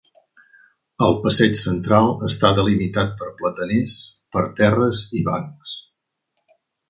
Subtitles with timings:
[1.07, 3.99] El passeig central està delimitat per plataners,
[4.37, 5.77] parterres i bancs.